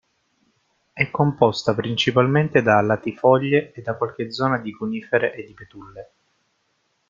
[0.93, 6.11] È composta principalmente da latifoglie e da qualche zona di conifere e di betulle.